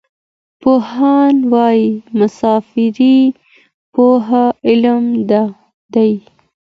[0.61, 1.87] پوهان وايي
[2.19, 3.17] مسافري
[3.93, 5.03] پوره علم
[5.93, 6.11] دی.